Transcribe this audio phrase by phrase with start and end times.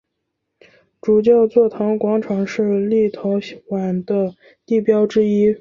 [0.99, 3.35] 主教座堂广场是立陶
[3.69, 4.33] 宛的
[4.65, 5.47] 地标之一。